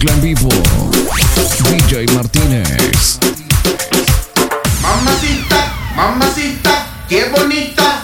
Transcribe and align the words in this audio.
mezcla 0.00 0.12
en 0.12 0.20
vivo. 0.20 0.48
DJ 1.64 2.06
Martínez. 2.14 3.18
Mamacita, 4.82 5.72
mamacita, 5.94 6.86
qué 7.08 7.28
bonita. 7.28 7.99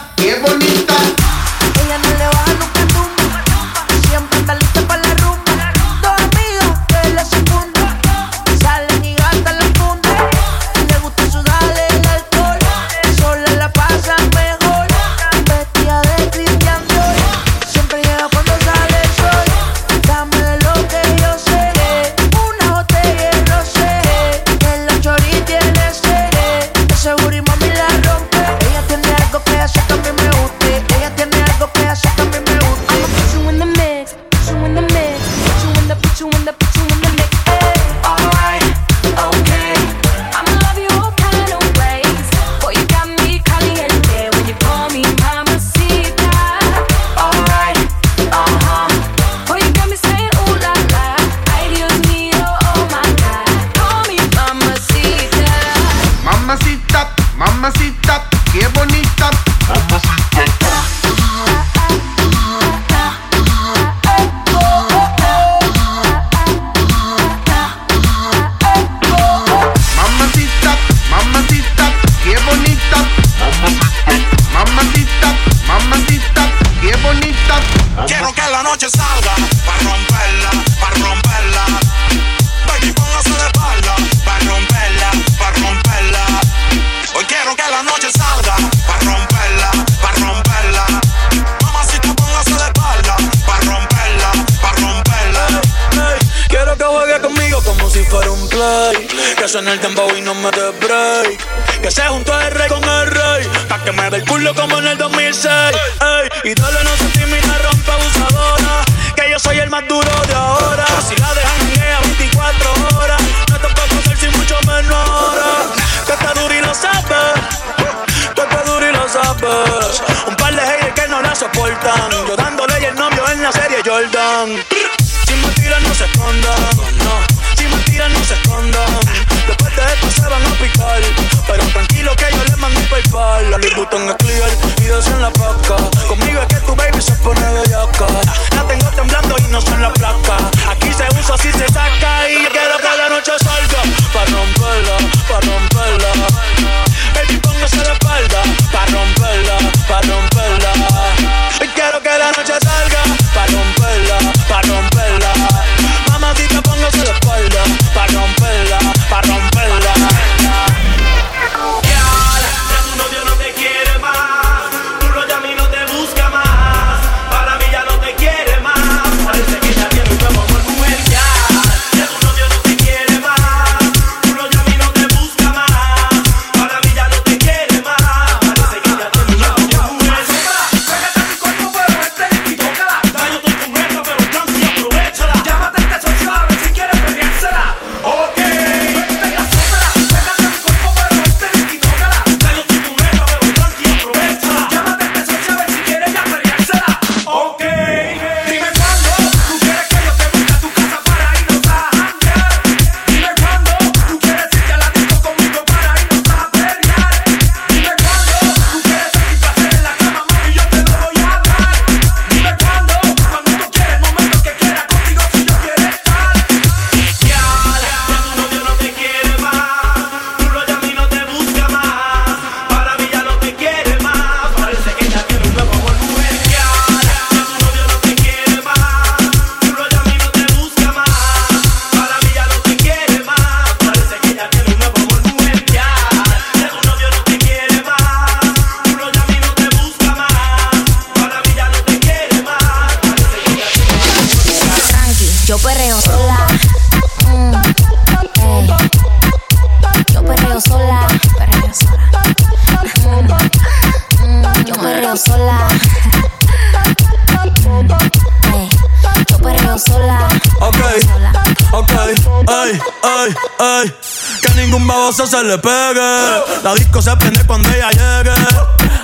le 265.43 265.59
pegue. 265.59 266.43
La 266.63 266.75
disco 266.75 267.03
se 267.03 267.15
prende 267.17 267.45
cuando 267.45 267.69
ella 267.69 267.91
llegue. 267.91 268.33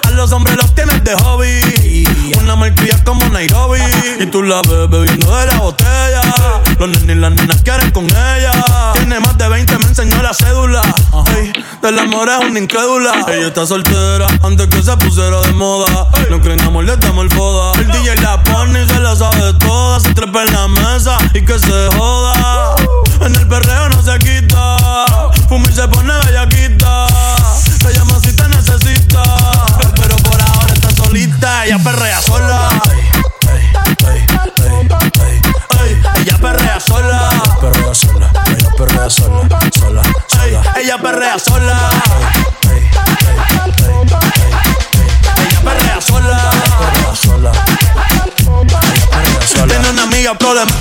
A 0.05 0.11
los 0.11 0.33
hombres 0.33 0.57
los 0.57 0.75
tienes 0.75 1.03
de 1.05 1.15
hobby. 1.15 2.07
Una 2.39 2.57
marquilla 2.57 3.03
como 3.05 3.29
Nairobi. 3.29 3.81
Y 4.21 4.27
tú 4.27 4.43
la 4.43 4.63
ves 4.63 4.89
bebiendo 4.89 5.37
de 5.37 5.47
la 5.47 5.59
botella 5.59 6.02
los 6.83 6.91
nenes 7.03 7.17
y 7.17 7.21
las 7.21 7.31
nenas 7.31 7.63
quieren 7.63 7.93
con 7.93 8.07
ella. 8.07 8.51
Tiene 8.95 9.21
más 9.21 9.39
de 9.39 9.49
20, 9.49 9.79
me 9.79 9.85
enseñó 9.85 10.21
la 10.21 10.35
cédula. 10.35 10.83
Ey, 11.37 11.53
del 11.81 11.97
amor 11.97 12.29
es 12.29 12.51
una 12.51 12.59
incrédula. 12.59 13.25
Ella 13.29 13.47
está 13.47 13.65
soltera 13.65 14.27
antes 14.43 14.67
que 14.67 14.83
se 14.83 14.97
pusiera 14.97 15.41
de 15.43 15.53
moda. 15.53 16.09
No 16.29 16.41
creen 16.41 16.61
amor, 16.63 16.85
le 16.85 16.95
estamos 16.95 17.23
el 17.23 17.31
foda. 17.31 17.71
El 17.79 17.87
DJ 17.87 18.17
la 18.17 18.43
pone 18.43 18.83
y 18.83 18.89
se 18.89 18.99
la 18.99 19.15
sabe 19.15 19.55
toda. 19.61 20.01
Se 20.01 20.13
trepa 20.13 20.43
en 20.43 20.53
la 20.53 20.67
mesa 20.67 21.19
y 21.33 21.45
que 21.45 21.57
se 21.57 21.89
joda. 21.97 22.75
En 23.21 23.33
el 23.33 23.47
perreo 23.47 23.89
no 23.91 24.03
se 24.03 24.19
quita. 24.19 24.77
Fuma 25.49 25.71
y 25.71 25.73
se 25.73 25.87
pone 25.87 26.13
bellaquita. 26.27 27.07
Se 27.81 27.95
llama 27.95 28.19
si 28.25 28.35
te 28.35 28.49
necesita. 28.49 29.23
Pero 30.01 30.17
por 30.17 30.41
ahora 30.41 30.75
está 30.75 30.91
solita, 30.91 31.65
ella 31.65 31.79
perrea 31.79 32.21
sola. 32.21 32.92
Ella 36.89 37.57
perrea 37.61 37.95
sola. 37.95 38.31
Perrea 38.31 38.31
sola, 38.31 38.31
ella 38.49 38.71
perrea 38.77 39.11
sola, 39.11 39.49
sola, 39.79 40.03
Ey, 40.43 40.53
sola. 40.53 40.63
ella 40.81 40.99
perrea 40.99 41.39
sola. 41.39 41.91
Ella 45.39 45.61
perrea 45.63 46.01
sola. 46.01 46.51
Perrea 46.79 47.15
sola. 47.15 47.53
Ella 47.53 48.27
perrea 49.09 49.47
sola. 49.47 49.67
Tiene 49.67 49.91
una 49.91 50.03
amiga 50.03 50.35
problema. 50.35 50.73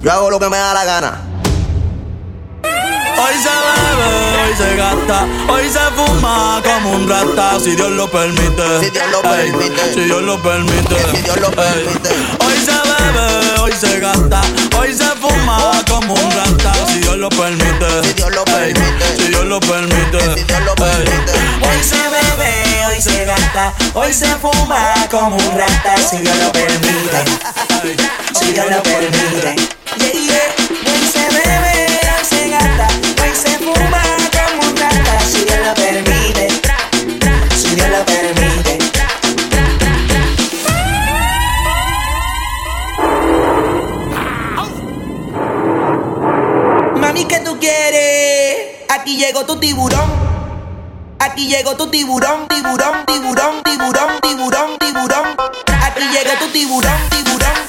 Yo 0.00 0.12
hago 0.12 0.30
lo 0.30 0.38
que 0.40 0.48
me 0.48 0.56
da 0.56 0.72
la 0.74 0.84
gana. 0.84 1.18
Hoy 3.18 3.34
se 3.42 3.48
bebe, 3.48 4.42
hoy 4.42 4.56
se 4.56 4.76
gasta, 4.76 5.26
hoy 5.48 5.68
se 5.70 5.80
fuma 5.96 6.60
como 6.64 6.90
un 6.92 7.08
rata, 7.08 7.58
si 7.62 7.74
Dios 7.74 7.90
lo 7.90 8.10
permite. 8.10 8.80
Si 8.80 8.90
Dios 8.90 9.04
lo 9.10 9.18
Ey, 9.34 9.50
permite. 9.52 9.94
si 9.94 10.00
Dios 10.04 10.22
lo 10.22 10.42
permite. 10.42 10.96
Si 11.10 11.22
Dios 11.22 11.36
lo 11.40 11.50
permite. 11.50 12.08
Hoy 12.44 12.54
se 12.64 12.72
bebe, 12.72 13.60
hoy 13.60 13.72
se 13.72 14.00
gasta, 14.00 14.40
hoy 14.78 14.92
se 14.94 15.04
fuma 15.20 15.58
como 15.88 16.14
un 16.14 16.30
rata, 16.30 16.72
si 16.88 16.98
Dios 17.00 17.16
lo 17.16 17.28
permite. 17.30 17.86
Si 18.04 18.12
Dios 18.12 18.30
lo 18.34 18.44
Ey, 18.44 18.74
permite. 18.74 19.16
Si 19.16 19.28
Dios 19.28 19.44
lo 19.46 19.60
permite. 19.60 20.20
Si 20.34 20.42
Dios 20.44 20.60
lo 20.64 20.74
permite. 20.74 21.32
Hoy 21.62 21.82
se 21.82 21.96
bebe, 21.96 22.86
hoy 22.88 23.00
se 23.02 23.24
gasta, 23.24 23.72
hoy 23.94 24.12
se 24.12 24.26
fuma 24.36 24.94
como 25.10 25.36
un 25.36 25.58
rata, 25.58 25.94
si 26.10 26.18
Dios 26.18 26.36
lo 26.38 26.52
permite, 26.52 27.24
si 28.38 28.52
Dios 28.52 28.66
lo 28.70 28.82
permite. 28.82 29.56
Yeah, 29.96 30.12
yeah. 30.12 30.54
Hoy 30.68 31.08
se 31.10 31.24
bebe, 31.34 32.00
hoy 32.18 32.24
se 32.28 32.48
gasta, 32.50 32.88
tiburón. 53.04 53.62
Tiburón, 53.64 54.20
tiburón, 54.22 54.78
tiburón. 54.78 55.36
Aquí 55.82 56.04
llega 56.12 56.38
tu 56.38 56.48
tiburón, 56.52 57.00
tiburón, 57.10 57.65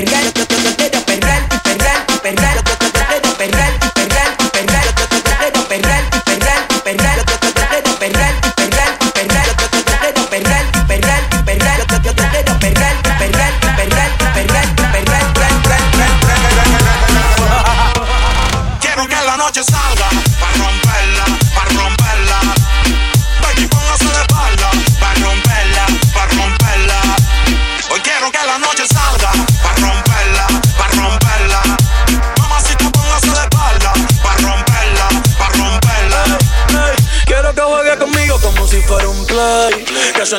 imperial, 0.00 0.32
yo 0.34 0.46
quiero 0.46 0.62
yo 0.62 0.76
quiero 0.76 0.98
imperial, 0.98 1.46
imperial, 1.52 2.04
imperial, 2.14 3.89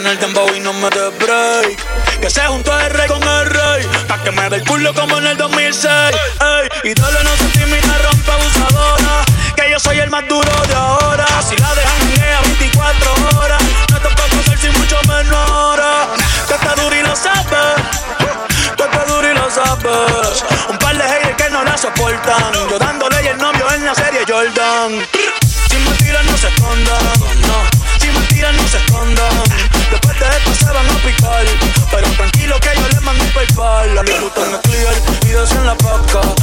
Suene 0.02 0.14
el 0.14 0.20
tempo 0.20 0.44
y 0.56 0.60
no 0.60 0.74
me 0.74 0.90
dé 0.90 1.10
break. 1.10 2.20
Que 2.20 2.28
se 2.28 2.42
junto 2.48 2.76
el 2.80 2.90
rey 2.90 3.08
con 3.08 3.22
el 3.22 3.46
rey. 3.46 3.88
Pa' 4.08 4.18
que 4.24 4.32
me 4.32 4.50
dé 4.50 4.56
el 4.56 4.66
culo 4.66 4.96
como 4.96 5.20
en 5.20 5.28
el 5.28 5.38
2006. 5.38 5.86
Ey, 5.94 6.90
y 6.90 6.94
dale 6.96 7.24
no 7.24 7.30
se 7.38 7.46
timida, 7.50 8.00
rompe 8.10 8.32
abusadora. 8.32 9.24
Que 9.56 9.70
yo 9.70 9.80
soy 9.80 10.00
el 10.00 10.10
más 10.10 10.28
duro 10.28 10.52
de 10.68 10.74
ahora. 10.74 11.28
Si 11.48 11.56
la 11.56 11.76
dejan 11.76 12.00
janguea 12.00 12.42
24 12.42 13.14
horas. 13.38 13.62
No 13.92 14.00
te 14.00 14.10
puedo 14.10 14.40
hacer 14.40 14.58
sin 14.58 14.74
mucho 14.80 15.00
menos 15.08 15.38
ahora. 15.52 16.08
Que 16.48 16.54
está 16.56 16.74
duro 16.74 16.96
y 16.96 17.04
lo 17.04 17.16
sabes. 17.16 17.86
Tú 18.76 18.84
estás 18.84 19.08
duro 19.08 19.32
y 19.32 19.36
lo 19.36 19.52
sabes. 19.52 20.44
Un 20.68 20.78
par 20.80 20.98
de 20.98 21.04
haters 21.04 21.36
que 21.36 21.50
no 21.52 21.64
la 21.64 21.78
soportan. 21.78 22.54
Yo 22.72 22.80
dándole 22.80 23.24
y 23.24 23.28
el 23.28 23.38
novio 23.38 23.72
en 23.72 23.86
la 23.86 23.94
serie 23.94 24.22
Jordan. 24.28 25.11
Gustan 34.36 34.54
el 34.54 34.60
clear 34.62 35.52
y 35.52 35.58
en 35.58 35.66
la 35.66 35.76
placa. 35.76 36.41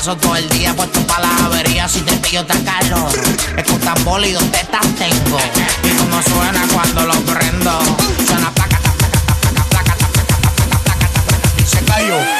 Paso 0.00 0.16
todo 0.16 0.34
el 0.36 0.48
día 0.48 0.74
puesto 0.74 0.98
para 1.06 1.26
la 1.26 1.44
avería. 1.44 1.86
Si 1.86 2.00
te 2.00 2.16
pillo 2.16 2.42
te 2.46 2.54
calor, 2.64 3.12
es 3.54 3.64
con 3.64 3.78
tambor 3.80 4.24
y 4.24 4.32
dos 4.32 4.50
tetas 4.50 4.86
tengo. 4.98 5.38
Y 5.84 5.90
como 5.90 6.22
suena 6.22 6.66
cuando 6.72 7.04
lo 7.04 7.14
prendo, 7.20 7.78
suena 8.26 8.50
placa, 8.54 8.80
ta, 8.80 8.92
placa, 8.92 9.20
ta, 9.20 9.34
placa, 9.34 9.64
placa, 9.68 9.94
ta, 9.94 10.08
placa, 10.08 10.32
ta, 10.34 10.46
placa, 10.48 10.80
placa, 10.80 11.08
ta, 11.12 11.22
placa, 11.22 11.48
y 11.58 11.66
se 11.66 11.84
cayó. 11.84 12.16
No 12.16 12.24
me 12.24 12.24
rompas 12.24 12.39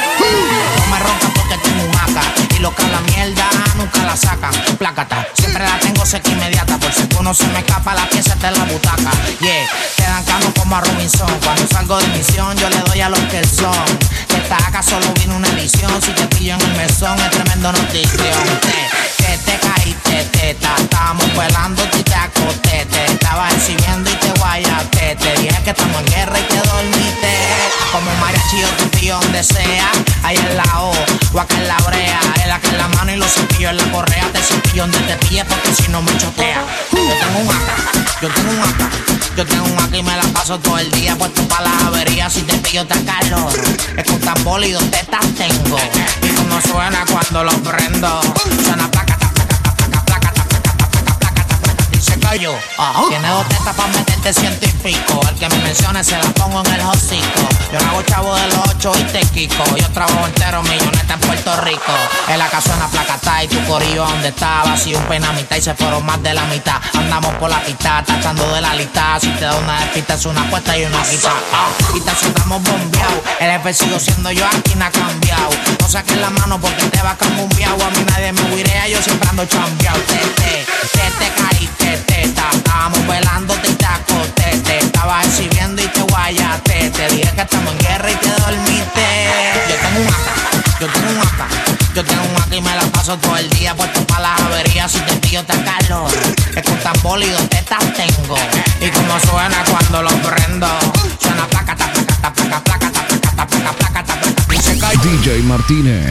que 2.69 2.83
la 2.83 3.01
mierda 3.01 3.49
plácata. 4.77 5.27
Siempre 5.33 5.63
la 5.63 5.79
tengo 5.79 6.05
seca 6.05 6.29
inmediata, 6.31 6.77
por 6.77 6.91
si 6.91 7.07
uno 7.19 7.33
se 7.33 7.47
me 7.47 7.59
escapa 7.59 7.93
la 7.93 8.07
pieza 8.09 8.33
está 8.33 8.49
en 8.49 8.57
la 8.57 8.65
butaca. 8.65 9.11
Yeah, 9.39 9.67
quedan 9.95 10.23
canos 10.25 10.51
como 10.57 10.75
a 10.75 10.81
Robinson. 10.81 11.29
Cuando 11.43 11.67
salgo 11.67 11.99
de 11.99 12.07
misión, 12.07 12.57
yo 12.57 12.69
le 12.69 12.77
doy 12.77 13.01
a 13.01 13.09
los 13.09 13.19
que 13.31 13.45
son. 13.47 13.85
Que 14.27 14.37
esta 14.37 14.57
acá 14.57 14.81
solo 14.81 15.05
viene 15.15 15.35
una 15.35 15.47
edición. 15.49 15.91
Si 16.01 16.11
te 16.11 16.25
pillo 16.35 16.55
en 16.55 16.61
el 16.61 16.77
mesón, 16.77 17.17
es 17.19 17.31
tremendo 17.31 17.71
notición. 17.71 18.59
Te, 18.61 19.10
que 19.21 19.37
te 19.37 19.59
caíste, 19.59 20.23
teta. 20.31 20.75
Estábamos 20.77 21.27
velando 21.37 21.83
y 21.97 22.03
te 22.03 22.15
acosté. 22.15 22.85
Te 22.91 23.05
estaba 23.05 23.49
exhibiendo 23.49 24.09
y 24.09 24.15
te 24.15 24.31
guayaste. 24.39 25.15
Te 25.15 25.41
dije 25.41 25.63
que 25.63 25.69
estamos 25.69 26.01
en 26.01 26.05
guerra 26.07 26.39
y 26.39 26.43
te 26.43 26.57
dormiste. 26.57 27.33
Como 27.91 28.11
mariachi 28.19 28.61
yo 28.61 28.69
te 28.69 28.85
pillo 28.97 29.19
donde 29.19 29.43
sea. 29.43 29.91
Ahí 30.23 30.37
en 30.37 30.57
la 30.57 30.81
O, 30.81 30.91
o 30.91 31.45
en 31.57 31.67
la 31.67 31.77
brea. 31.77 32.19
El 32.43 32.51
acá 32.51 32.69
en 32.69 32.77
la 32.77 32.87
mano 32.89 33.11
y 33.11 33.17
los 33.17 33.31
cepillos 33.31 33.71
en 33.71 33.77
la 33.77 33.91
correa. 33.91 34.27
Te 34.33 34.41
cepillo 34.41 34.83
donde 34.83 34.99
te 34.99 35.15
pille 35.25 35.45
porque 35.45 35.73
si 35.73 35.91
no 35.91 36.01
me 36.01 36.17
chotea. 36.17 36.63
Yo 36.91 37.13
tengo 37.19 37.39
un 37.39 37.49
acá, 37.49 37.75
yo 38.21 38.29
tengo 38.29 38.51
un 38.51 38.59
acá. 38.61 38.89
Yo 39.37 39.45
tengo 39.45 39.65
un 39.65 39.79
acá 39.79 39.97
y 39.97 40.03
me 40.03 40.15
la 40.15 40.23
paso 40.33 40.59
todo 40.59 40.77
el 40.77 40.91
día 40.91 41.15
puesto 41.15 41.41
para 41.47 41.69
las 41.69 41.83
averías. 41.83 42.33
Si 42.33 42.41
te 42.41 42.57
pillo 42.57 42.85
te 42.85 43.03
calor. 43.05 43.53
Es 43.97 44.05
con 44.05 44.19
tambor 44.19 44.63
y 44.63 44.71
dos 44.71 44.83
tetas 44.91 45.25
tengo. 45.37 45.77
Y 46.21 46.29
como 46.29 46.61
suena 46.61 47.05
cuando 47.11 47.43
lo 47.43 47.51
prendo. 47.63 48.21
Suena 48.65 48.89
tiene 52.37 53.27
dos 53.27 53.47
tetas 53.49 53.75
para 53.75 53.89
meterte 53.89 54.33
científico. 54.33 55.19
El 55.27 55.35
que 55.35 55.49
me 55.49 55.57
mencione 55.63 56.01
se 56.01 56.17
la 56.17 56.29
pongo 56.29 56.63
en 56.65 56.73
el 56.73 56.81
hocico. 56.81 57.49
Yo 57.73 57.79
no 57.81 57.91
hago 57.91 58.01
chavo 58.03 58.35
de 58.35 58.47
los 58.47 58.69
ocho 58.69 58.93
y 58.97 59.03
te 59.11 59.19
quico. 59.19 59.63
Yo 59.75 59.89
trabajo 59.89 60.27
entero 60.27 60.63
milloneta 60.63 61.15
en 61.15 61.19
Puerto 61.19 61.57
Rico. 61.61 61.91
En 62.29 62.39
la 62.39 62.47
casa 62.47 62.73
una 62.75 62.87
placa 62.87 63.15
está 63.15 63.43
y 63.43 63.47
tu 63.49 63.61
corillo 63.65 64.05
donde 64.05 64.29
estaba. 64.29 64.77
Si 64.77 64.95
un 64.95 65.03
pena 65.03 65.33
mitad 65.33 65.57
y 65.57 65.61
se 65.61 65.73
fueron 65.73 66.05
más 66.05 66.23
de 66.23 66.33
la 66.33 66.45
mitad. 66.45 66.79
Andamos 66.93 67.35
por 67.35 67.49
la 67.49 67.61
pista, 67.63 68.01
tachando 68.05 68.47
de 68.53 68.61
la 68.61 68.75
lista. 68.75 69.19
Si 69.19 69.27
te 69.31 69.45
da 69.45 69.55
una 69.55 69.81
despista 69.81 70.13
es 70.13 70.25
una 70.25 70.41
apuesta 70.41 70.77
y 70.77 70.85
una 70.85 71.03
quita. 71.03 71.33
Ah, 71.53 71.67
y 71.93 71.99
te 71.99 72.11
estamos 72.11 72.63
bombeados. 72.63 73.19
El 73.41 73.51
F 73.51 73.73
sigo 73.73 73.99
siendo 73.99 74.31
yo 74.31 74.45
aquí 74.45 74.75
no 74.75 74.85
ha 74.85 74.91
cambiado. 74.91 75.49
No 75.81 75.89
saques 75.89 76.17
la 76.17 76.29
mano 76.29 76.59
porque 76.61 76.85
te 76.85 77.01
va 77.01 77.17
un 77.41 77.49
viao. 77.57 77.75
A 77.81 77.89
mí 77.89 78.05
nadie 78.09 78.31
me 78.31 78.41
huirea, 78.53 78.87
yo 78.87 79.01
siempre 79.01 79.27
ando 79.29 79.45
chambeado. 79.45 79.99
Te, 80.01 80.17
te, 80.17 80.65
te, 80.93 81.11
te 81.19 81.31
caíste, 81.41 82.20
Estábamos 82.21 83.07
velando 83.07 83.55
y 83.55 83.73
te. 83.73 84.57
Te 84.63 84.77
estaba 84.79 85.23
exhibiendo 85.23 85.81
y 85.81 85.87
te 85.87 86.01
guayaste. 86.01 86.89
Te 86.91 87.07
dije 87.09 87.31
que 87.35 87.41
estamos 87.41 87.73
en 87.73 87.79
guerra 87.79 88.11
y 88.11 88.15
te 88.15 88.29
dormiste. 88.29 89.07
Yo 89.69 89.75
tengo 89.75 90.01
un 90.01 90.07
acá, 90.07 90.33
yo 90.79 90.87
tengo 90.87 91.09
un 91.11 91.19
acá. 91.19 91.47
Yo 91.95 92.03
tengo 92.03 92.23
un 92.23 92.41
acá 92.41 92.55
y 92.55 92.61
me 92.61 92.75
la 92.75 92.81
paso 92.91 93.17
todo 93.17 93.37
el 93.37 93.49
día 93.51 93.75
puesto 93.75 94.05
para 94.07 94.21
las 94.21 94.41
averías. 94.41 94.91
Si 94.91 94.99
te 94.99 95.15
pillo 95.17 95.43
te 95.43 95.53
calor. 95.63 96.11
Es 96.55 96.63
con 96.63 96.77
tambor 96.79 97.21
y 97.21 97.29
dos 97.29 97.49
tetas 97.49 97.83
tengo. 97.93 98.37
Y 98.81 98.89
como 98.89 99.19
suena 99.19 99.63
cuando 99.69 100.03
lo 100.03 100.09
prendo. 100.21 100.67
Suena 101.19 101.45
placa, 101.47 101.75
ta, 101.75 101.91
placa, 101.91 102.15
ta, 102.21 102.33
placa, 102.33 102.63
placa, 102.63 102.91
ta, 102.91 103.05
placa, 103.07 103.35
ta, 103.35 103.47
placa, 103.47 103.73
placa, 103.73 104.03
ta, 104.03 104.91
DJ 105.03 105.41
Martínez. 105.43 106.09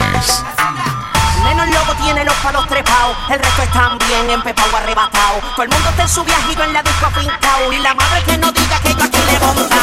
Menos 1.61 1.75
loco 1.75 1.93
tiene 2.01 2.25
los 2.25 2.33
palos 2.37 2.67
trepados, 2.67 3.15
el 3.29 3.37
resto 3.37 3.61
están 3.61 3.95
bien 3.99 4.31
empepado, 4.31 4.77
arrebatado. 4.77 5.41
Todo 5.55 5.63
el 5.63 5.69
mundo 5.69 5.89
está 5.89 6.01
en 6.01 6.09
su 6.09 6.23
viajito 6.23 6.63
en 6.63 6.73
la 6.73 6.81
disco 6.81 7.05
afincao. 7.05 7.71
Y 7.71 7.77
la 7.77 7.93
madre 7.93 8.23
que 8.23 8.37
no 8.39 8.51
diga 8.51 8.79
que 8.79 8.95
yo 8.95 9.03
aquí 9.03 9.17
le 9.27 9.35
he 9.35 9.39
montado. 9.39 9.81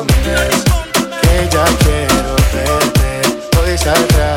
escondes, 0.00 0.64
que 1.22 1.48
ya 1.50 1.64
quiero 1.78 2.36
verte, 2.52 3.58
hoy 3.58 3.78
saldrá 3.78 4.36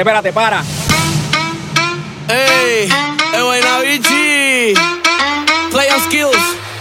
espérate, 0.00 0.30
espérate, 0.30 0.32
para. 0.32 0.64
Ey, 2.28 2.88
Bichi. 3.82 4.74
Play 5.70 5.88
on 5.90 6.00
skills. 6.04 6.36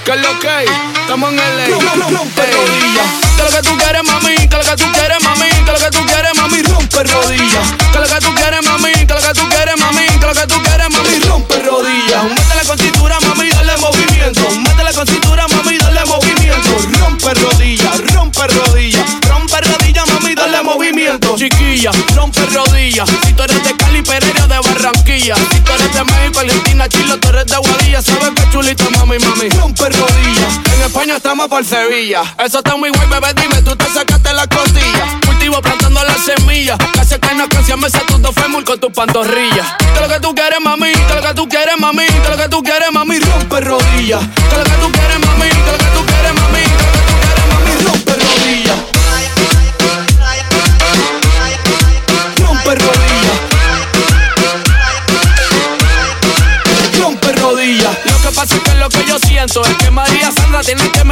Que 0.05 0.11
es 0.11 0.21
lo 0.21 0.39
que 0.39 0.49
hay? 0.49 0.65
Estamos 1.01 1.31
en 1.31 1.39
el 1.39 1.71
Rompe, 1.71 2.15
rompe 2.15 2.41
rodillas. 2.41 3.07
Que 3.37 3.43
lo 3.43 3.49
que 3.49 3.61
tú 3.61 3.77
quieres, 3.77 4.03
mami. 4.03 4.35
Que 4.35 4.57
lo 4.57 4.63
que 4.63 4.75
tú 4.75 4.91
quieres, 4.91 5.23
mami. 5.23 5.49
Que 5.49 5.71
lo 5.71 5.79
que 5.79 5.91
tú 5.91 6.05
quieres, 6.05 6.31
mami. 6.35 6.61
Rompe 6.63 7.03
rodillas. 7.03 7.73
Que 7.91 7.99
lo 7.99 8.05
que 8.05 8.19
tú 8.19 8.35
quieres, 8.35 8.65
mami. 8.65 8.72
rompe 22.15 22.45
rodillas. 22.45 23.09
Si 23.25 23.33
tú 23.33 23.43
eres 23.43 23.63
de 23.63 23.75
Cali, 23.75 24.01
pero 24.01 24.25
eres 24.25 24.47
de 24.47 24.59
Barranquilla. 24.59 25.35
Si 25.35 25.59
tú 25.59 25.71
eres 25.73 25.93
de 25.93 26.03
México, 26.03 26.39
Argentina, 26.39 26.87
Chile, 26.87 27.17
tú 27.17 27.29
eres 27.29 27.45
de 27.45 27.57
Guadilla. 27.57 28.01
Sabes 28.01 28.29
que 28.35 28.49
chulito, 28.51 28.89
mami, 28.91 29.17
mami, 29.19 29.49
rompe 29.49 29.89
rodillas. 29.89 30.59
En 30.75 30.81
España 30.83 31.17
estamos 31.17 31.47
por 31.47 31.65
Sevilla. 31.65 32.23
Eso 32.43 32.59
está 32.59 32.77
muy 32.77 32.89
guay, 32.89 33.07
bebé, 33.09 33.33
dime, 33.33 33.61
tú 33.63 33.75
te 33.75 33.85
sacaste 33.85 34.33
la 34.33 34.47
costilla. 34.47 35.19
Cultivo 35.25 35.61
plantando 35.61 36.03
las 36.03 36.23
semillas. 36.23 36.77
Casi 36.93 37.19
que 37.19 37.35
no 37.35 37.49
canción 37.49 37.79
me 37.79 37.89
tus 37.89 38.21
dos 38.21 38.33
fémur 38.33 38.63
con 38.63 38.79
tus 38.79 38.91
pantorrillas. 38.91 39.67
Que 39.93 39.99
lo 39.99 40.07
que 40.07 40.19
tú 40.19 40.33
quieres, 40.33 40.59
mami, 40.61 40.91
que 40.91 41.15
lo 41.15 41.21
que 41.21 41.33
tú 41.33 41.49
quieres, 41.49 41.75
mami, 41.79 42.05
que 42.05 42.29
lo 42.29 42.37
que 42.37 42.49
tú 42.49 42.63
quieres, 42.63 42.91
mami, 42.93 43.19
rompe 43.19 43.59
rodillas. 43.61 44.21
Que 44.49 44.57
lo 44.57 44.63
que 44.63 44.71
tú 44.81 44.91
quieres, 44.91 45.19
mami. 45.25 45.52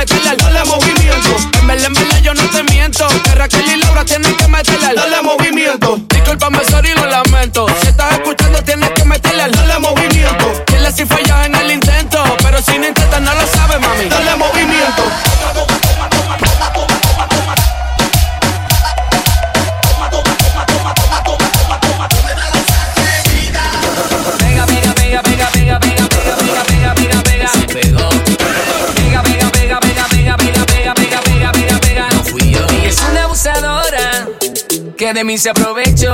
meterle 0.01 0.29
al 0.29 0.40
mí 35.31 35.37
se 35.37 35.49
aprovechó. 35.49 36.11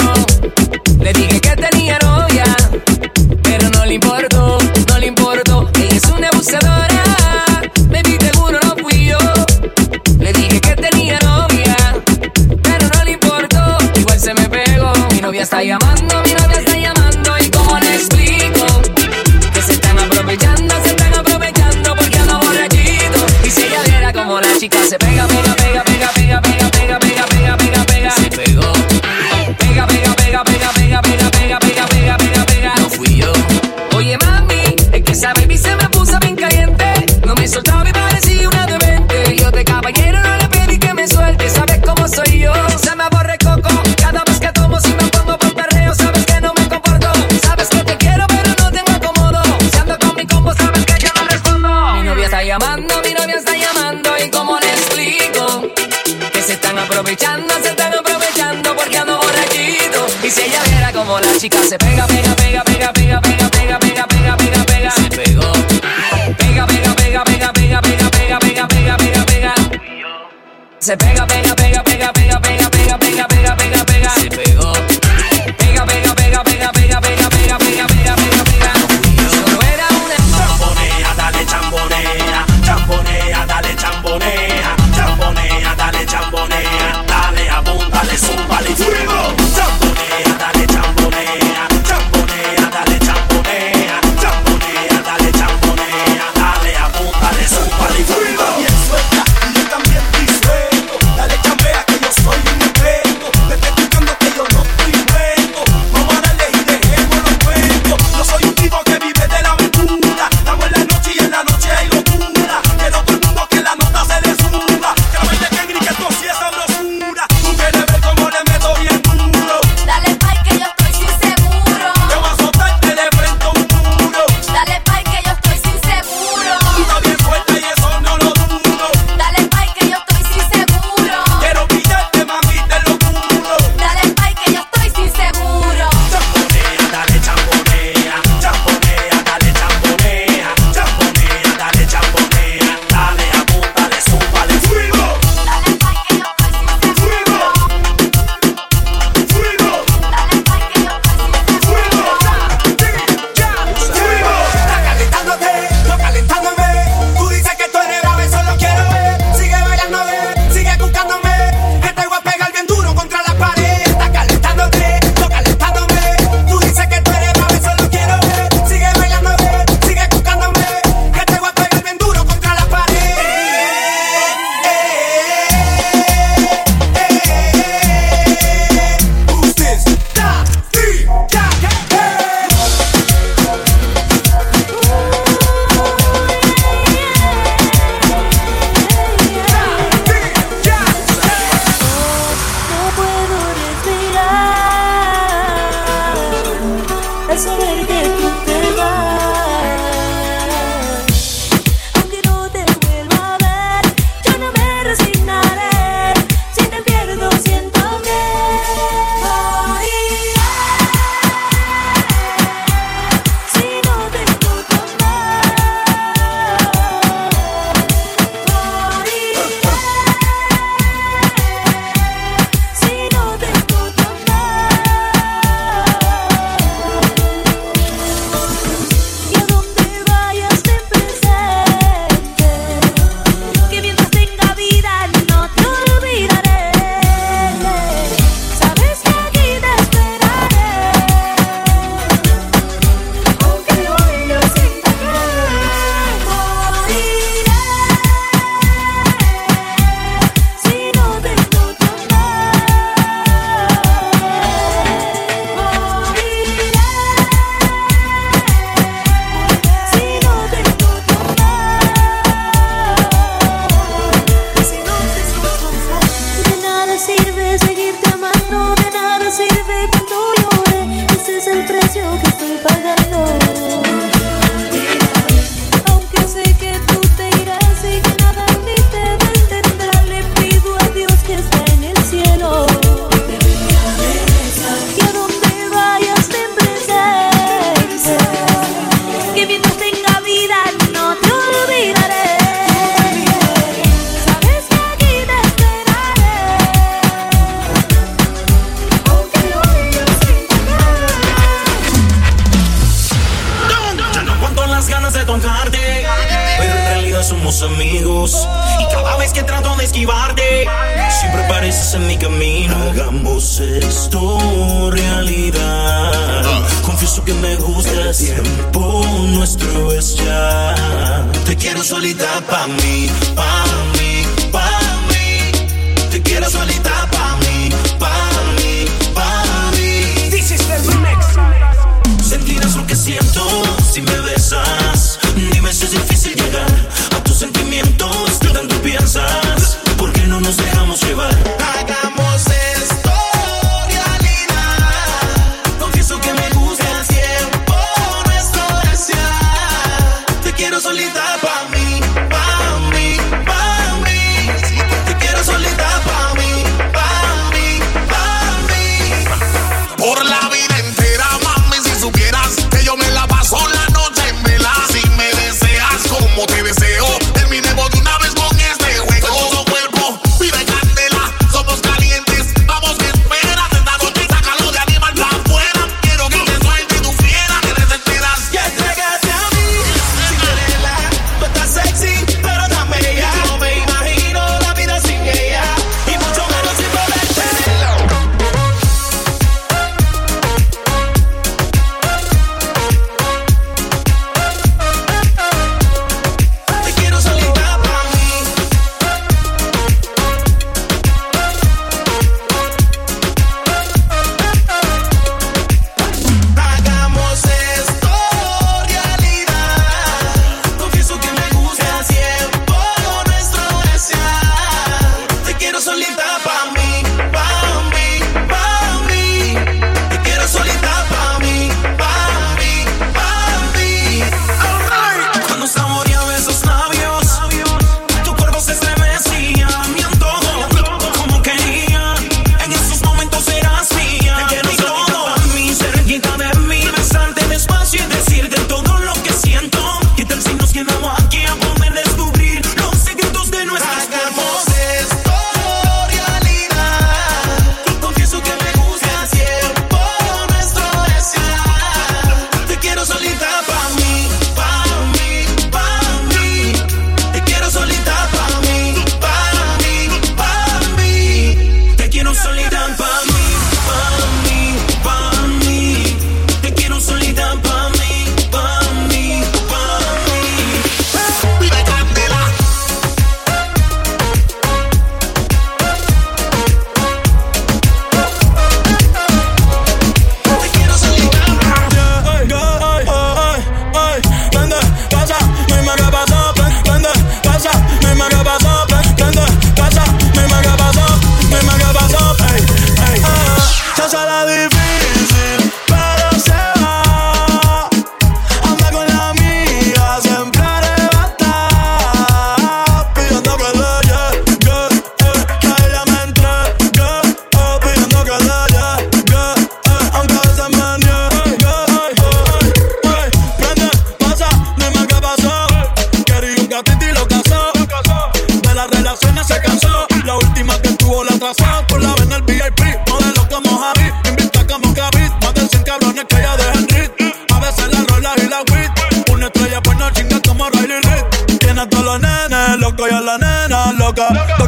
venga, 30.43 30.67
venga. 30.67 30.76
Chica 61.37 61.61
se 61.61 61.77
pega, 61.77 61.96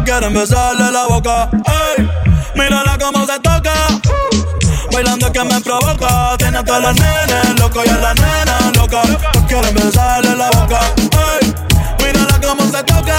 quieren 0.10 0.34
besarle 0.34 0.92
la 0.92 1.06
boca. 1.06 1.50
Ey, 1.54 2.10
mírala 2.56 2.98
cómo 2.98 3.28
se 3.28 3.40
toca. 3.42 3.74
Bailando 4.92 5.32
que 5.32 5.44
me 5.44 5.62
provoca. 5.62 6.36
Tiene 6.38 6.58
a 6.58 6.64
todas 6.64 6.82
las 6.82 6.96
nenas 6.96 7.60
loco 7.60 7.82
y 7.86 7.90
a 7.90 7.98
la 7.98 8.14
nena 8.16 8.72
loca. 8.76 9.02
No 9.36 9.48
quieren 9.48 9.76
besarle 9.76 10.36
la 10.36 10.50
boca. 10.50 10.80
Ey, 10.98 11.54
mírala 12.04 12.42
cómo 12.42 12.64
se 12.64 12.84
toca. 12.84 13.18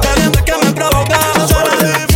Caliente 0.00 0.38
es 0.38 0.44
que 0.44 0.64
me 0.64 0.72
provoca. 0.72 2.15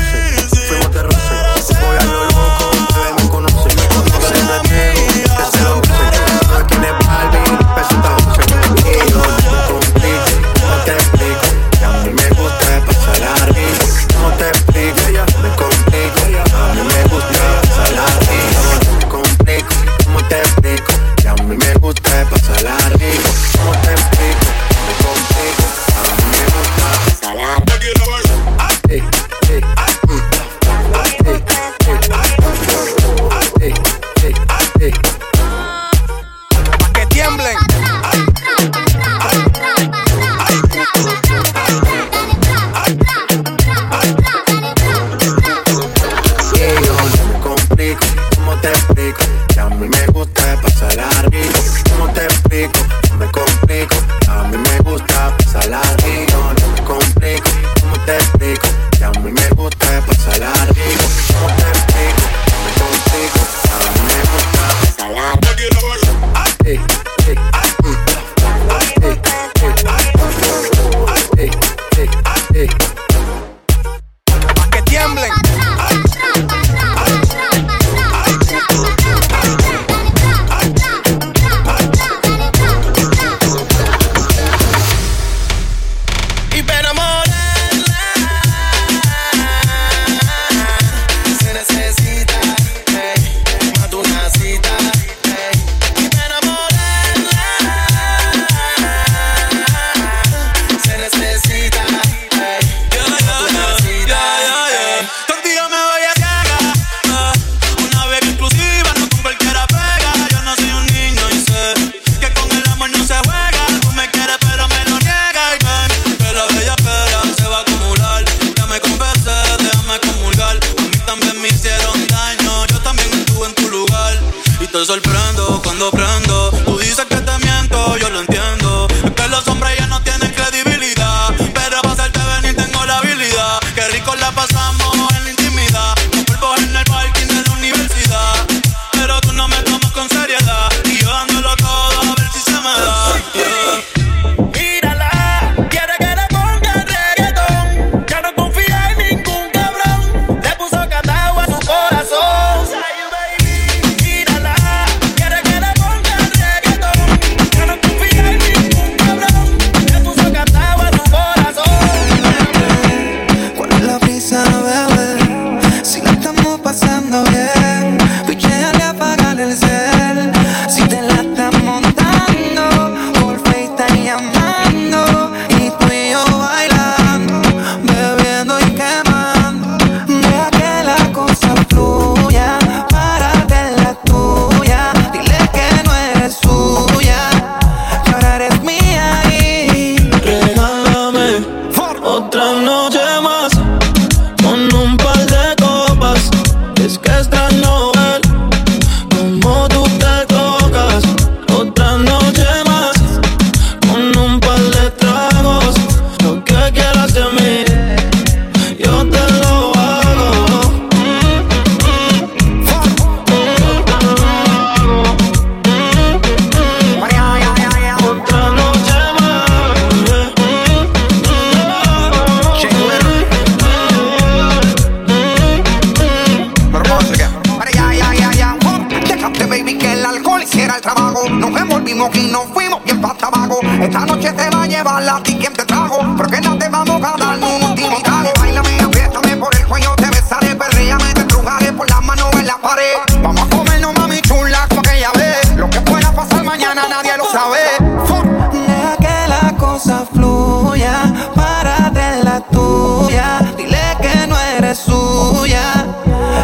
complico. 53.33 53.97
A 54.29 54.45
mí 54.45 54.57
me 54.57 54.79
gusta 54.91 55.37
pasarla 55.37 55.81
rico, 56.05 56.39
no 56.61 56.75
te 56.75 56.83
complico. 56.83 57.51
¿Cómo 57.81 58.05
te 58.05 58.17
explico? 58.17 58.69
Que 58.97 59.05
a 59.05 59.11
mí 59.11 59.33
me 59.33 59.49
gusta 59.51 59.87
pasarla 60.07 60.53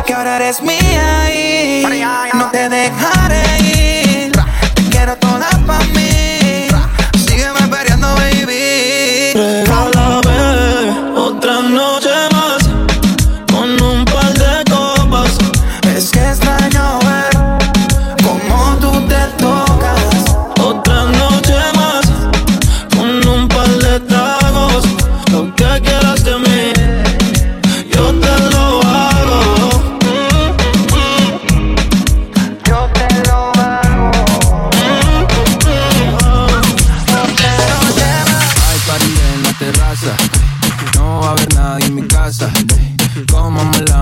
que 0.07 0.14
ahora 0.14 0.37
eres 0.37 0.62
mía 0.62 1.35
y 1.35 1.83
no 2.33 2.49
te 2.51 2.69
dejaré 2.69 3.42
ir. 3.59 4.33
Te 4.75 4.83
quiero 4.90 5.16
toda 5.16 5.49
pa' 5.66 5.81
mí. 5.95 6.69
Sígueme 7.27 7.66
peleando, 7.69 8.14
baby. 8.14 9.65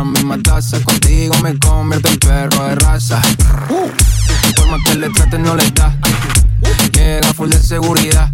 Misma 0.04 0.38
taza. 0.38 0.80
Contigo 0.82 1.34
me 1.42 1.58
convierto 1.58 2.08
en 2.08 2.18
perro 2.18 2.64
de 2.68 2.74
raza. 2.76 3.20
Por 3.68 4.82
que 4.84 4.94
le 4.94 5.10
traten, 5.10 5.42
no 5.42 5.54
le 5.54 5.70
da. 5.70 5.96
Llega 6.92 7.32
full 7.34 7.50
de 7.50 7.62
seguridad. 7.62 8.30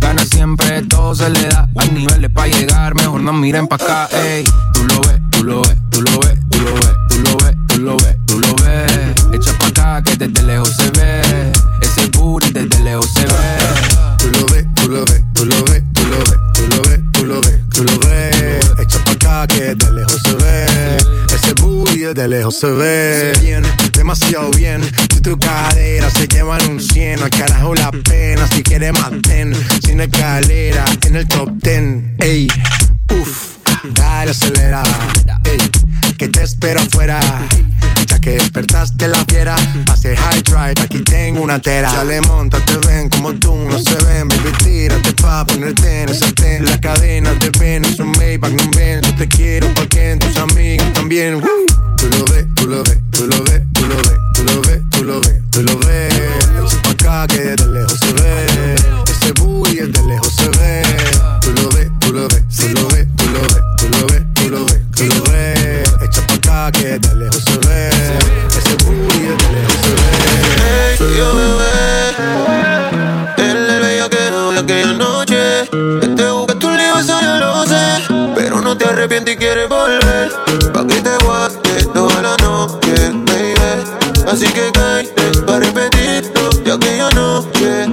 Gana 0.00 0.24
siempre, 0.24 0.82
todo 0.82 1.14
se 1.14 1.28
le 1.30 1.48
da. 1.48 1.68
Hay 1.76 1.90
niveles 1.90 2.30
para 2.30 2.48
llegar, 2.48 2.94
mejor 2.94 3.20
no 3.20 3.32
miren 3.32 3.66
pa' 3.66 3.76
acá. 3.76 4.08
Ey, 4.12 4.44
tú 4.72 4.84
lo 4.84 5.00
ves, 5.00 5.20
tú 5.30 5.44
lo 5.44 5.62
ves, 5.62 5.76
tú 5.90 6.02
lo 6.02 6.20
ves, 6.20 6.38
tú 6.50 6.62
lo 6.62 6.76
ves, 6.76 6.96
tú 7.08 7.18
lo 7.18 7.36
ves, 7.36 7.56
tú 7.66 7.78
lo 7.78 7.96
ves, 7.96 8.16
tú 8.26 8.40
lo 8.40 8.54
ves. 8.56 9.14
Echa 9.32 9.58
pa' 9.58 9.66
acá 9.66 10.02
que 10.02 10.16
desde 10.16 10.42
lejos 10.42 10.70
se 10.76 10.90
ve. 10.90 10.95
Lejos 22.36 22.56
se 22.56 22.66
ve. 22.66 23.32
Bien, 23.40 23.62
demasiado 23.92 24.50
bien. 24.50 24.82
Si 25.12 25.20
tu 25.20 25.38
cadera 25.38 26.10
se 26.10 26.26
llevan 26.28 26.60
un 26.68 26.80
100, 26.80 27.22
al 27.22 27.30
carajo 27.30 27.74
la 27.74 27.90
pena. 27.90 28.46
Si 28.48 28.62
quieres 28.62 28.92
mantén, 28.92 29.54
sin 29.82 30.00
escalera, 30.00 30.84
en 31.06 31.16
el 31.16 31.26
top 31.28 31.50
10. 31.62 32.18
Ey, 32.18 32.48
uff, 33.20 33.56
dale 33.94 34.30
acelera. 34.30 34.82
Ey, 35.44 35.58
que 36.16 36.28
te 36.28 36.42
espero 36.42 36.80
afuera. 36.80 37.20
Ya 38.06 38.18
que 38.20 38.30
despertaste 38.30 39.08
la 39.08 39.24
fiera, 39.24 39.56
pase 39.84 40.16
high 40.16 40.42
drive, 40.42 40.80
aquí 40.80 41.00
tengo 41.00 41.42
una 41.42 41.58
tera. 41.58 41.90
Ya 41.92 42.04
le 42.04 42.20
monta, 42.22 42.58
te 42.60 42.76
ven 42.86 43.08
como 43.08 43.34
tú, 43.34 43.54
no 43.54 43.78
se 43.78 43.96
ven, 44.04 44.28
baby, 44.28 44.52
tírate 44.62 45.12
pa' 45.14 45.44
ponerte 45.44 46.02
en 46.02 46.08
ese 46.08 46.32
ten. 46.32 46.64
La 46.64 46.80
cadena 46.80 47.32
de 47.34 47.50
Venus, 47.58 47.98
un 47.98 48.12
Maybach, 48.12 48.52
no 48.52 48.70
ven, 48.76 49.02
yo 49.02 49.14
te 49.16 49.28
quiero 49.28 49.72
porque 49.74 50.16
tus 50.20 50.36
amigos 50.36 50.92
también. 50.92 51.40
Tú 51.96 52.08
lo 52.08 52.24
ves, 52.26 52.46
tú 52.54 52.66
lo 52.66 52.82
ves, 52.84 52.98
tú 53.10 53.26
lo 53.26 53.42
ves, 53.44 53.62
tú 53.72 53.86
lo 53.86 53.96
ves, 54.02 54.20
tú 54.32 54.44
lo 54.44 54.60
ves, 54.62 54.80
tú 54.90 55.04
lo 55.04 55.20
ves, 55.20 55.40
tú 55.50 55.62
lo 55.62 55.78
ves. 55.78 56.14
Echa 56.14 56.82
pa' 56.82 56.90
acá 56.90 57.26
que 57.26 57.40
de 57.40 57.66
lejos 57.66 57.98
se 57.98 58.12
ve, 58.12 58.74
ese 59.10 59.32
booty 59.32 59.76
de 59.76 60.02
lejos 60.04 60.32
se 60.34 60.48
ve. 60.50 60.82
Tú 61.40 61.52
lo 61.52 61.68
ves, 61.70 61.90
tú 62.00 62.12
lo 62.12 62.28
ves, 62.28 62.42
tú 62.56 62.68
lo 62.68 62.88
ves, 62.88 63.06
tú 63.16 63.26
lo 63.30 63.40
ves, 63.40 63.62
tú 63.76 63.88
lo 63.88 64.06
ves, 64.06 64.22
tú 64.34 64.48
lo 64.48 64.64
ves, 64.64 64.80
tú 64.94 65.04
lo 65.04 65.22
ves. 65.32 65.55
Que 66.72 66.98
de 66.98 67.14
lejos 67.14 67.42
se 67.44 67.58
ve, 67.68 67.88
ese 67.88 68.74
booty 68.84 69.18
de 69.18 69.36
lejos 69.54 69.78
se 69.82 69.90
ve. 69.94 70.96
Soy 70.98 71.16
yo, 71.16 71.28
bebé. 71.36 71.74
El 73.38 73.66
del 73.68 73.80
bellaqueo 73.82 74.50
de 74.50 74.58
aquella 74.58 74.92
noche. 74.94 75.40
Que 75.70 76.08
te 76.08 76.28
buscaste 76.28 76.66
un 76.66 76.76
lío, 76.76 76.98
eso 76.98 77.20
ya 77.20 77.36
lo 77.38 77.66
sé. 77.66 78.02
Pero 78.34 78.60
no 78.60 78.76
te 78.76 78.84
arrepientes 78.84 79.34
y 79.34 79.36
quieres 79.36 79.68
volver. 79.68 80.32
Pa' 80.72 80.84
que 80.86 81.00
te 81.00 81.16
guaste 81.24 81.84
toda 81.94 82.20
la 82.20 82.36
noche, 82.38 82.94
baby. 83.12 83.54
Así 84.26 84.46
que 84.46 84.72
cállate 84.72 85.42
pa' 85.46 85.60
repetirlo 85.60 86.50
de 86.64 86.72
aquella 86.72 87.10
noche. 87.10 87.86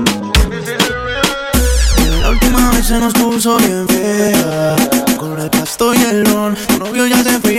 La 2.22 2.30
última 2.30 2.72
vez 2.72 2.88
se 2.88 2.98
nos 3.00 3.14
puso 3.14 3.58
bien 3.58 3.88
fea. 3.88 4.43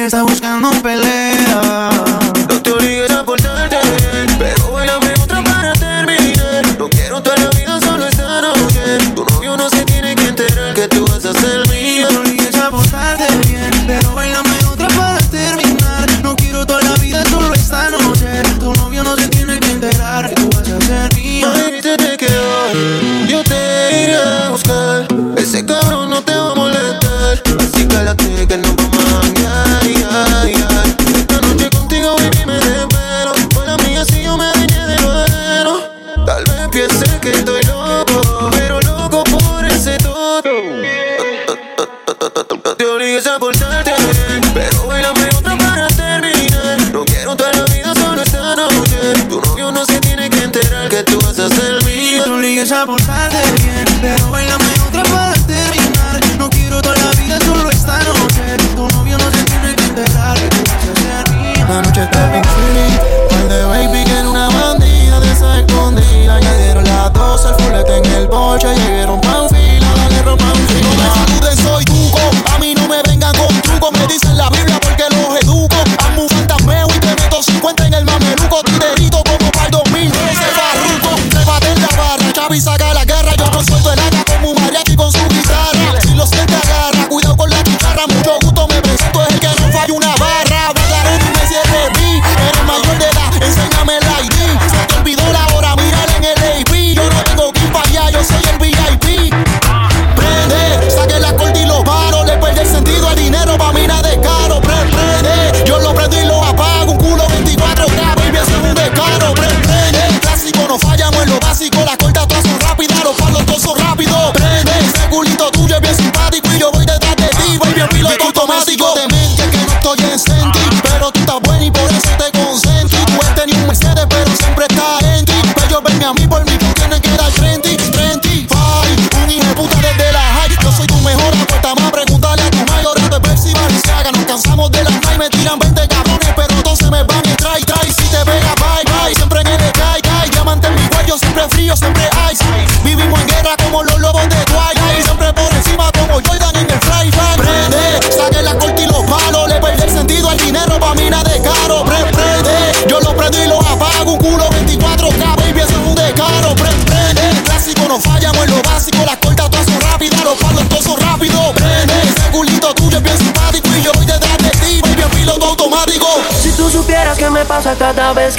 Está 0.07 0.23
buscando 0.23 0.71
pelea. 0.83 1.24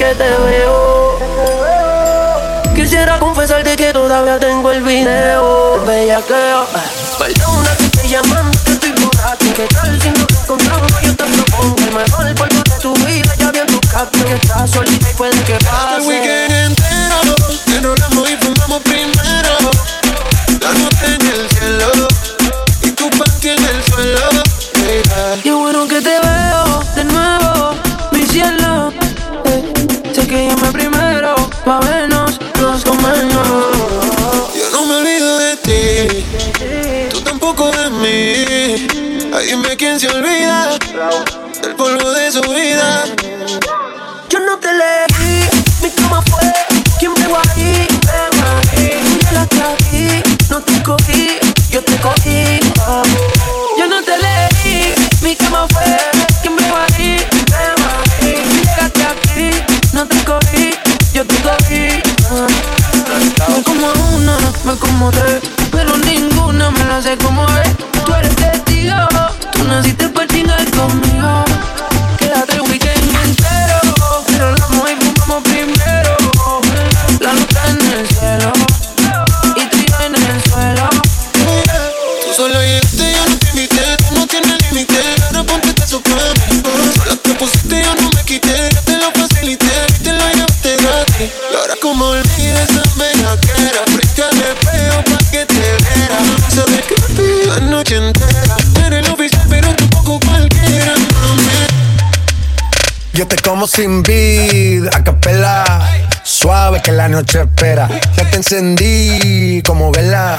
Que 0.05 0.15
te 0.15 0.29
veo. 0.29 1.17
Quisiera 2.75 3.17
confesarte 3.19 3.75
que 3.75 3.91
todavía 3.91 4.39
tengo 4.39 4.71
el 4.71 4.83
video. 4.83 5.83
Bella 5.85 6.21
que 6.21 6.33
Perdona 7.17 7.75
que 7.77 7.89
te 7.89 8.07
llaman, 8.07 8.51
que 8.65 8.71
estoy 8.73 8.91
borracho. 8.91 9.53
¿Qué 9.55 9.67
tal 9.73 10.01
si 10.01 10.09
nos 10.09 10.27
encontramos? 10.43 10.91
Yo 11.01 11.15
te 11.15 11.23
propongo 11.23 11.75
El 11.79 11.93
mejor 11.95 12.35
polvo 12.35 12.61
de 12.63 12.79
tu 12.81 12.93
vida. 13.05 13.33
Ya 13.37 13.51
vi 13.51 13.59
en 13.59 13.67
tu 13.67 13.79
casa 13.81 14.11
que 14.11 14.33
estás 14.35 14.69
solita 14.69 15.09
y 15.09 15.13
puede 15.13 15.43
que 15.43 15.57
pase 15.65 16.21
se 40.05 40.17
olvida 40.17 40.77
Del 41.61 41.75
polvo 41.75 42.11
de 42.11 42.31
su 42.31 42.41
vida 42.41 43.05
Yo 44.29 44.39
no 44.39 44.57
te 44.59 44.71
leí, 44.71 45.49
mi 45.81 45.89
cama 45.89 46.21
fue 46.29 46.51
quien 46.99 47.13
pegó 47.13 47.37
ahí. 47.37 47.87
Tú 48.75 48.81
llegaste 49.29 49.61
aquí, 49.61 50.23
no 50.49 50.61
te 50.61 50.83
cogí, 50.83 51.39
yo 51.69 51.83
te 51.83 51.97
cogí. 51.97 52.59
Yo 53.77 53.87
no 53.87 54.01
te 54.03 54.17
leí, 54.17 54.93
mi 55.21 55.35
cama 55.35 55.67
fue 55.69 55.74
encendí 108.45 109.63
como 109.63 109.91
vela. 109.91 110.37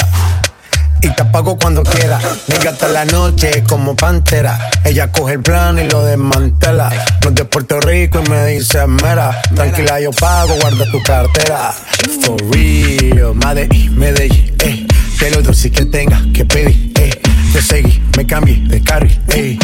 Y 1.02 1.08
te 1.10 1.22
apago 1.22 1.58
cuando 1.58 1.82
quiera. 1.82 2.20
Negra 2.46 2.70
hasta 2.70 2.88
la 2.88 3.04
noche 3.04 3.64
como 3.68 3.96
pantera. 3.96 4.70
Ella 4.84 5.10
coge 5.10 5.34
el 5.34 5.40
plan 5.40 5.78
y 5.78 5.88
lo 5.88 6.04
desmantela. 6.04 6.90
No 7.22 7.30
es 7.30 7.34
de 7.34 7.44
Puerto 7.44 7.80
Rico 7.80 8.22
y 8.24 8.30
me 8.30 8.46
dice 8.46 8.86
mera. 8.86 9.42
Tranquila, 9.54 10.00
yo 10.00 10.10
pago, 10.12 10.54
guarda 10.60 10.90
tu 10.90 11.02
cartera. 11.02 11.74
For 12.22 12.40
real, 12.52 13.34
Medellín, 13.34 13.98
Medellín, 13.98 14.54
eh. 14.60 14.86
Te 15.18 15.30
lo 15.30 15.52
si 15.52 15.70
que 15.70 15.84
tenga 15.86 16.22
que 16.32 16.44
pedir, 16.44 16.92
eh. 17.00 17.10
Te 17.52 17.60
seguí, 17.60 18.02
me 18.16 18.26
cambié 18.26 18.56
de 18.68 18.82
carril, 18.82 19.20
eh. 19.28 19.58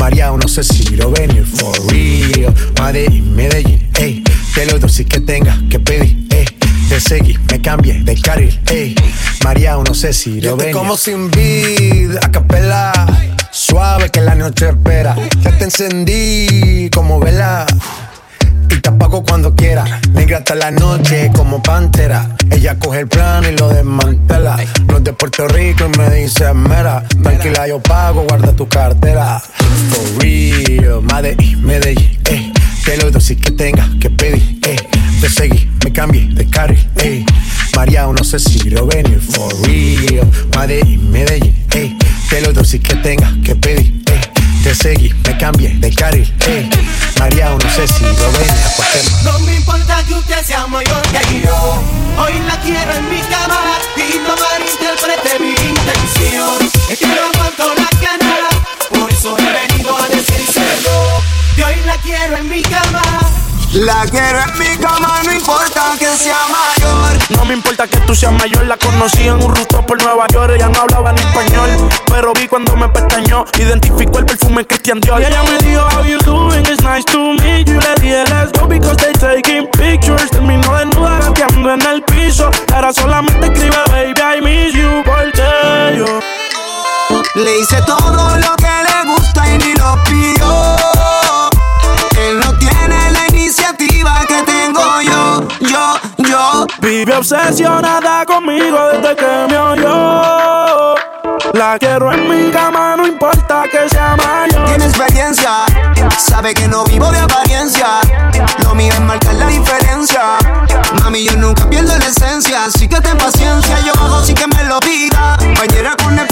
María, 0.00 0.30
no 0.30 0.46
sé 0.46 0.62
si 0.62 0.96
lo 0.96 1.10
venir, 1.10 1.44
for 1.44 1.74
real. 1.90 2.54
Medellín, 2.80 3.34
Medellín, 3.34 3.90
eh. 3.98 4.22
Te 4.54 4.66
lo 4.66 4.88
si 4.88 5.04
que 5.04 5.20
tenga 5.20 5.58
que 5.68 5.80
pedir. 5.80 5.87
Te 6.98 7.10
seguí, 7.10 7.38
me 7.48 7.62
cambié 7.62 8.00
de 8.02 8.20
carril, 8.20 8.60
ey. 8.72 8.96
María, 9.44 9.76
no 9.76 9.94
sé 9.94 10.12
si 10.12 10.40
lo 10.40 10.56
ven. 10.56 10.72
como 10.72 10.96
sin 10.96 11.30
vid, 11.30 12.16
a 12.16 12.28
capela. 12.28 12.92
Suave 13.52 14.10
que 14.10 14.20
la 14.20 14.34
noche 14.34 14.70
espera. 14.70 15.14
Ya 15.42 15.56
te 15.56 15.62
encendí 15.62 16.90
como 16.92 17.20
vela. 17.20 17.66
Y 18.68 18.80
te 18.80 18.88
apago 18.88 19.22
cuando 19.22 19.54
quiera. 19.54 20.00
Negra 20.12 20.38
hasta 20.38 20.56
la 20.56 20.72
noche 20.72 21.30
como 21.36 21.62
pantera. 21.62 22.34
Ella 22.50 22.76
coge 22.80 23.00
el 23.00 23.06
plan 23.06 23.44
y 23.44 23.56
lo 23.56 23.68
desmantela. 23.68 24.56
No 24.88 24.96
es 24.96 25.04
de 25.04 25.12
Puerto 25.12 25.46
Rico 25.46 25.84
y 25.94 25.98
me 25.98 26.10
dice 26.10 26.52
mera. 26.52 27.04
Tranquila, 27.22 27.68
yo 27.68 27.80
pago, 27.80 28.24
guarda 28.28 28.52
tu 28.54 28.68
cartera. 28.68 29.40
For 29.90 30.20
real, 30.20 31.00
Medellín, 31.02 31.64
Medellín, 31.64 32.18
eh. 32.28 32.52
Te 32.84 32.96
lo 32.96 33.08
doy 33.12 33.20
si 33.20 33.36
que 33.36 33.52
tenga 33.52 33.88
que 34.00 34.10
pedir, 34.10 34.58
eh. 34.64 34.97
Te 35.20 35.28
seguí, 35.28 35.68
me 35.84 35.92
cambié 35.92 36.28
de 36.30 36.48
carril, 36.48 36.88
eh. 36.98 37.24
María, 37.74 38.06
no 38.06 38.22
sé 38.22 38.38
si 38.38 38.70
lo 38.70 38.86
venir, 38.86 39.20
for 39.20 39.52
real. 39.62 40.30
Medellín, 40.56 41.10
Medellín, 41.10 41.66
eh. 41.72 41.92
Te 42.30 42.40
lo 42.40 42.52
doy 42.52 42.78
que 42.78 42.94
tenga 42.94 43.28
que 43.44 43.56
pedir, 43.56 44.00
eh. 44.06 44.20
Te 44.62 44.74
seguí, 44.76 45.12
me 45.24 45.36
cambié 45.36 45.70
de 45.70 45.92
carril, 45.92 46.32
eh. 46.46 46.70
María, 47.18 47.50
no 47.50 47.68
sé 47.74 47.88
si 47.88 48.04
lo 48.04 48.32
venir, 48.32 48.50
a 48.64 48.70
cualquier 48.76 49.04
No 49.24 49.38
me 49.40 49.56
importa 49.56 50.04
que 50.06 50.14
usted 50.14 50.44
sea 50.44 50.68
mayor 50.68 51.02
que 51.02 51.40
yo. 51.40 51.82
Hoy 52.16 52.34
la 52.46 52.60
quiero 52.60 52.92
en 52.94 53.10
mi 53.10 53.20
cama 53.22 53.60
y 53.96 54.18
no 54.18 54.36
malinterprete 54.36 55.40
mi 55.40 55.50
intención. 55.50 56.70
Es 56.88 56.96
que 56.96 57.06
no 57.06 57.22
aguanto 57.34 57.74
la 57.74 57.88
canada, 57.98 58.48
por 58.90 59.12
eso 59.12 59.36
he 59.36 59.68
venido 59.68 59.98
a 59.98 60.08
decírselo. 60.08 61.22
Que 61.56 61.64
hoy 61.64 61.76
la 61.86 61.96
quiero 61.96 62.36
en 62.36 62.48
mi 62.48 62.62
cama. 62.62 63.27
La 63.78 64.04
quiero 64.10 64.40
en 64.40 64.58
mi 64.58 64.76
cama, 64.78 65.20
no 65.24 65.32
importa 65.32 65.92
que 66.00 66.06
sea 66.16 66.36
mayor. 66.50 67.16
No 67.36 67.44
me 67.44 67.54
importa 67.54 67.86
que 67.86 67.98
tú 67.98 68.12
seas 68.12 68.32
mayor, 68.32 68.66
la 68.66 68.76
conocí 68.76 69.28
en 69.28 69.34
un 69.34 69.54
rooftop 69.54 69.86
por 69.86 70.02
Nueva 70.02 70.26
York. 70.32 70.52
Ella 70.56 70.68
no 70.68 70.80
hablaba 70.80 71.10
en 71.10 71.18
español, 71.18 71.88
pero 72.08 72.32
vi 72.32 72.48
cuando 72.48 72.74
me 72.74 72.88
pestañó. 72.88 73.44
Identificó 73.56 74.18
el 74.18 74.26
perfume 74.26 74.66
Christian 74.66 75.00
Dior. 75.00 75.20
Y 75.20 75.26
ella 75.26 75.44
me 75.44 75.58
dijo, 75.58 75.86
How 75.94 76.04
you 76.04 76.18
doing? 76.24 76.62
It's 76.62 76.82
nice 76.82 77.04
to 77.04 77.34
meet 77.34 77.68
you. 77.68 77.78
Le 77.78 77.94
dije, 78.00 78.24
Let's 78.24 78.50
go 78.58 78.66
because 78.66 78.96
they 78.96 79.12
taking 79.12 79.68
pictures. 79.70 80.28
Terminó 80.28 80.74
desnuda 80.76 81.20
gateando 81.20 81.74
en 81.74 81.82
el 81.82 82.02
piso. 82.02 82.50
Ahora 82.74 82.92
solamente 82.92 83.46
escribe, 83.46 83.76
Baby, 83.92 84.20
I 84.20 84.40
miss 84.42 84.74
you. 84.74 85.04
Porque 85.04 85.96
yo. 85.96 86.20
Le 87.36 87.60
hice 87.60 87.80
todo 87.82 88.36
lo 88.38 88.56
que 88.56 88.66
le 88.66 89.14
gusta 89.14 89.46
y 89.46 89.58
ni 89.58 89.74
lo 89.74 90.02
pidió. 90.02 90.67
Vive 96.88 97.14
obsesionada 97.14 98.24
conmigo 98.24 98.78
desde 98.90 99.14
que 99.14 99.46
me 99.50 99.58
oyó. 99.58 100.94
La 101.52 101.76
quiero 101.78 102.10
en 102.10 102.26
mi 102.26 102.50
cama, 102.50 102.96
no 102.96 103.06
importa 103.06 103.64
que 103.70 103.86
sea 103.90 104.16
mayor. 104.16 104.64
Tiene 104.64 104.86
experiencia, 104.86 105.66
sabe 106.16 106.54
que 106.54 106.66
no 106.66 106.84
vivo 106.84 107.10
de 107.10 107.18
apariencia. 107.18 108.00
Lo 108.64 108.74
mío 108.74 108.90
es 108.94 109.00
marcar 109.00 109.34
la 109.34 109.48
diferencia. 109.48 110.38
Mami, 111.02 111.24
yo 111.24 111.36
nunca 111.36 111.68
pierdo 111.68 111.94
la 111.94 112.06
esencia, 112.06 112.64
así 112.64 112.88
que 112.88 112.98
ten 113.02 113.18
paciencia. 113.18 113.78
Yo 113.80 113.92
hago 114.00 114.24
sin 114.24 114.34
que 114.34 114.46
me 114.46 114.64
lo 114.64 114.80
pida. 114.80 115.36
Y 115.42 116.02
con 116.02 116.18
el 116.18 116.26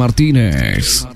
Martínez. 0.00 1.06